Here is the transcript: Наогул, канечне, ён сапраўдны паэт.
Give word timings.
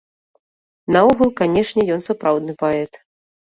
Наогул, 0.95 1.29
канечне, 1.43 1.81
ён 1.99 2.03
сапраўдны 2.09 2.59
паэт. 2.65 2.91